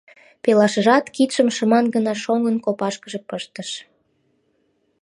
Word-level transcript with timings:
Пелашыжат 0.43 1.05
кидшым 1.15 1.47
шыман 1.55 1.85
гына 1.95 2.13
шоҥгын 2.23 2.57
копашкыже 2.65 3.19
пыштыш. 3.29 3.69